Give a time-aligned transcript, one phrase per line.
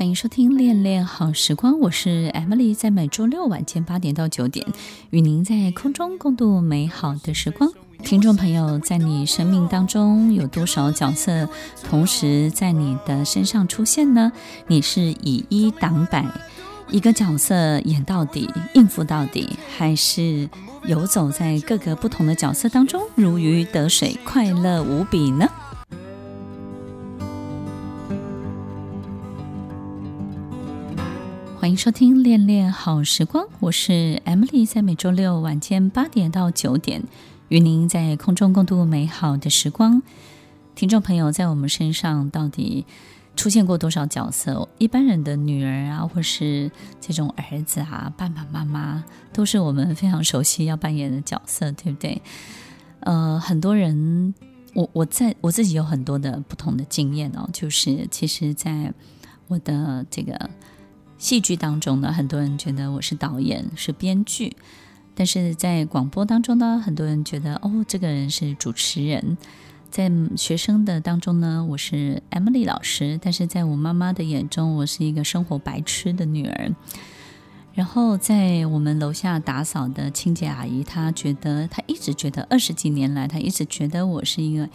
[0.00, 4.66] 欢迎收听《恋恋好时光》，我是 Emily，在每周六晚间八点到九点，
[5.10, 7.70] 与您在空中共度美好的时光。
[8.02, 11.46] 听众朋友，在你生命当中有多少角色
[11.84, 14.32] 同时在你的身上出现呢？
[14.68, 16.24] 你是以一挡百，
[16.90, 20.48] 一个角色演到底，应付到底，还是
[20.86, 25.46] 游走在各个不同的角色当中，如鱼得水，快乐无比呢？
[31.60, 37.02] 欢迎收听《恋恋好时光》，我是 Emily，在每周六晚间八点到九点，
[37.48, 40.00] 与您在空中共度美好的时光。
[40.74, 42.86] 听众朋友，在我们身上到底
[43.36, 44.66] 出现过多少角色？
[44.78, 52.22] 一般人的女儿啊，或是这种儿子啊，爸爸妈妈，都是我们非常熟悉要扮演的角色，对不对？
[53.00, 54.34] 呃，很多人，
[54.72, 58.94] 我我在我自己有很多的不同的经验哦，就是其实，在
[59.48, 60.48] 我的这个。
[61.20, 64.56] 戏剧当中呢，很多人觉得我是导演，是编剧；
[65.14, 69.36] 但是在广播当中呢，很多人觉得哦，这个人是主持人。
[69.90, 76.74] 在学生的当中呢，我是 Emily 老师；但是在我妈妈的眼中，我是一个生活白痴的女儿。
[77.74, 84.66] 然后在我们楼下打扫的清洁阿姨，她觉得她一直觉得二十几年来，她一直觉得我是一个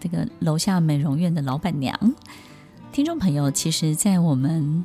[0.00, 1.96] 这个楼下美容院的老板娘。
[2.90, 4.84] 听众朋友，其实，在我们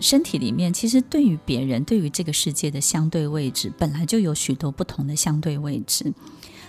[0.00, 6.12] 身体里面，其实对于别人，对于这个世界的相对位置，本来就有许多不同的相对位置。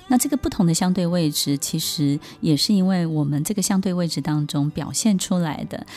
[0.10, 5.88] 那这个不同的相对位置，其实也是因为我们这个相对位置当中表现出来的。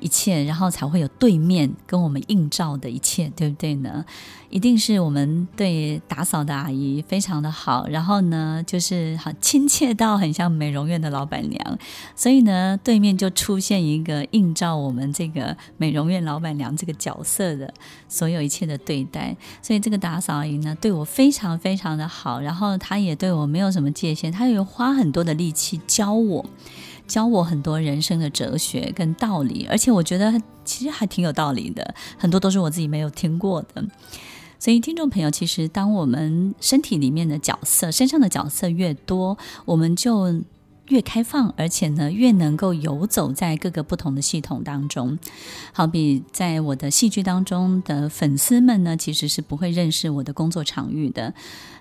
[0.00, 4.04] 一切，然后才会有对面跟我们映照的一切，对不对呢？
[4.48, 11.78] 一定是我们对打扫的阿姨非常的好，然后呢，就是好亲切到很像美容院的老板娘，
[12.14, 17.74] 所以呢，对面就出现一个映照我们这个美容院老板娘这个角色的
[18.08, 19.36] 所有一切的对待。
[19.60, 26.46] 所以这个打扫阿姨呢，对我非常非常的好，然后她也对我没有什么界限，她有花很多的力气教我。
[27.06, 33.84] 教我很多人生的哲学跟道理，而且我觉得其实还挺有道理的，很多都是我自己没有听过的。
[34.58, 39.36] 所以，听众朋友，其实当我们身体里面的角色、身上的角色越多，
[39.66, 40.42] 我们就
[40.88, 45.18] 越开放，而且呢，越能够游走在各个不同的系统当中。
[45.72, 51.34] 好比在我的戏剧当中的粉丝们呢，其实是不会认识我的工作场域的。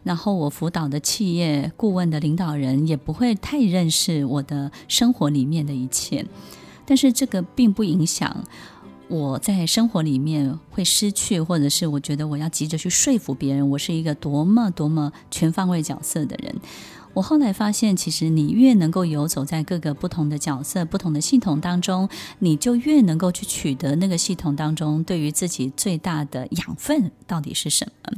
[0.04, 6.26] 然后我辅导的企业顾问的领导人也不会太认识我的生活里面的一切。
[6.86, 8.44] 但是这个并不影响
[9.08, 16.56] 我在生活里面会失去，或者是我觉得我要急着去说服别人，我是一个多么多么全方位角色的人。
[17.16, 22.10] 我后来发现，其实你越能够游走在各个不同的角色、不同的系统当中，
[22.40, 28.12] 你就越能够去取得那个系统当中对于自己最大的养分到底是什么。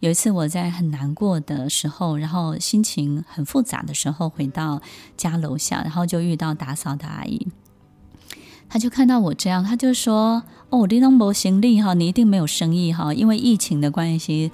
[0.00, 4.82] 有一次我在很难过的时候，然后心情很复杂的时候，回到
[5.16, 7.48] 家楼下，然后就遇到打扫的阿姨，
[8.68, 14.52] 她就看到我这样，她就说：“哦，你都没行李哈，你一定没有生意哈，因为疫情的关系。”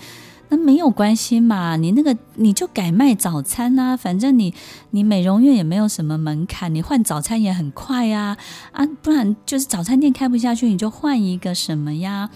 [0.52, 4.52] 那没有关系嘛，你那个你就改卖早餐啊，反正你
[4.90, 8.36] 你美容院也没有什么门槛，你换早餐也很快啊
[8.72, 12.28] 啊，不然就是早餐店开不下去，你就换一个什么呀？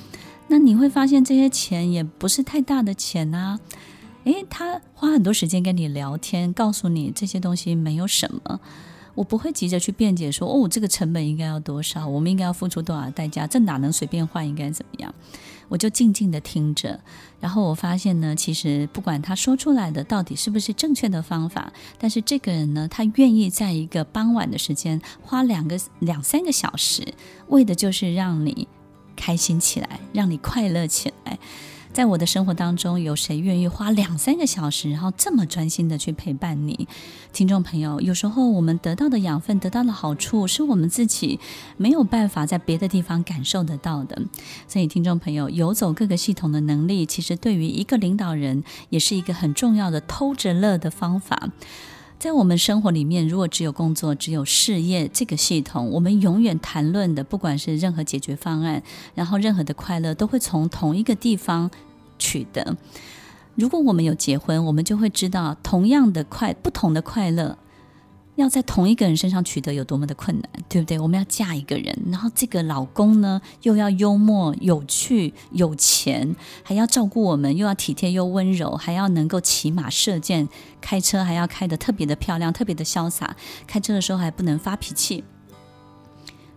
[0.48, 3.60] 那你会发现这些钱也不是太大的钱啊。
[4.24, 8.58] 诶，他花很多时间跟你聊天，告诉你这些东西没有什么。
[9.14, 15.14] 我不会急着去辩解说，哦，这个成本应该要多少，我们应该要付出多少代价，这哪能随便换，应该怎么样？
[15.68, 17.00] 我就静静的听着，
[17.40, 27.14] 然后我发现呢，其实不管他说出来的到底是不是正确的方法，但是这个人呢，他愿意在一个傍晚的时间花两个两三个小时，
[27.48, 28.68] 为的就是让你
[29.14, 31.38] 开心起来，让你快乐起来。
[31.96, 36.86] 在我的生活当中，有谁愿意花两三个小时，然后这么专心的去陪伴你？
[37.32, 41.40] 听众朋友，有时候我们得到的养分、得到的好处，是我们自己
[41.78, 44.20] 没有办法在别的地方感受得到的。
[44.68, 51.48] 所以，听众朋友，游走各个系统的能力，其实对于一个领导人，也是一个很重要的偷着乐的方法。
[52.18, 58.82] 在我们生活里面，如果只有工作、只有事业这个系统，我们永远谈论的，不管是任何解决方案，
[59.14, 61.70] 然后任何的快乐，都会从同一个地方。
[62.18, 62.78] 取得，
[63.56, 67.58] 如果我们有结婚，我们就会知道，同样的快，不同的快乐，
[68.36, 70.98] 要在同一个人身上取得有多么的困难，对不对？
[70.98, 80.48] 我们要嫁一个人，然后这个老公呢，又要幽默、有趣、有钱，还要照顾我们，又要体贴又温柔，还要能够骑马射箭，
[80.80, 83.36] 开车还要开得特别的漂亮、特别的潇洒，
[83.66, 85.24] 开车的时候还不能发脾气。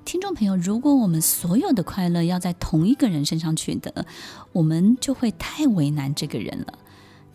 [0.04, 4.06] 听众朋友，如果我们所有的快乐要在同一个人身上取得，
[4.52, 6.74] 我们就会太为难这个人了。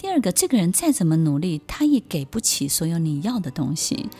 [0.04, 4.10] 第二个，这个人再怎么努力，他也给不起所有你要的东西。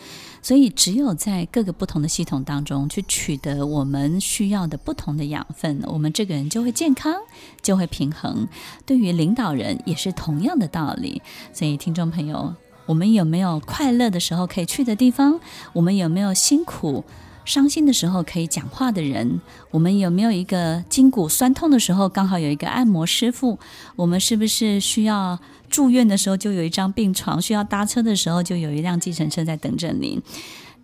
[0.41, 7.13] 所以，只有在各个不同的系统当中去取得我们需要的不同的养分，我们这个人就会健康，
[7.61, 8.47] 就会平衡。
[8.83, 11.21] 对于领导人也是同样的道理。
[11.53, 12.55] 所以，听众朋友，
[12.87, 15.39] 我们有没有快乐的时候可以去的地方？
[15.73, 17.05] 我们有没有辛苦？
[17.45, 19.39] 伤心的时候可以讲话的人，
[19.71, 23.57] 我们有没有一个筋骨酸痛的时候刚好有一个按摩师傅？
[23.95, 25.39] 我们是不是需要
[25.69, 27.41] 住院的时候就有一张病床？
[27.41, 30.21] 需要搭车的时候就有一辆计程车在等着您？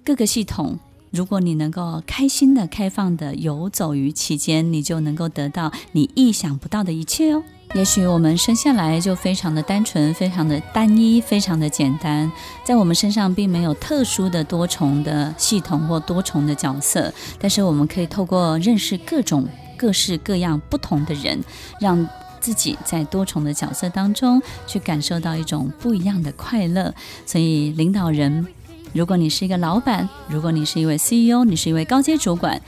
[0.05, 0.79] 各个系统，
[1.11, 7.43] 如果你能够开心的、开放的游走于其间，你就能够得到你意想不到的一切哦。
[7.73, 12.31] 也许我们生下来就非常的单纯，非常的单一，非常的简单，
[12.63, 19.45] 在我们身上并没有特殊的多重的系统或多重的角色，但是我们可以透过认识各种
[19.77, 21.41] 各式各样不同的人，
[21.79, 22.07] 让
[22.39, 26.93] 自己在多重的角色当中去感受到一种不一样的快乐。
[27.25, 28.47] 所以，领导人，
[28.93, 32.61] 如果你是一个老板，如果你是一位 CEO，你是一位高阶主管，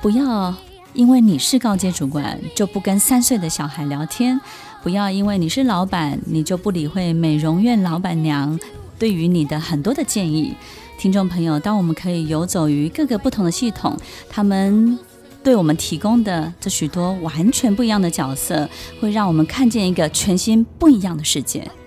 [0.00, 0.54] 不要。
[0.94, 4.38] 因为你是高阶主管，就不跟三岁的小孩聊天；
[4.82, 8.58] 不要因为你是老板，你就不理会美容院老板娘
[8.98, 10.54] 对于你的很多的建议。
[10.96, 13.94] 听众朋友，当我们可以游走于各个不同的系统，
[14.30, 14.98] 他们
[15.44, 18.66] 对我们提供的这许多完全不一样的角色，
[18.98, 21.70] 会让我们看见一个全新不一样的世界。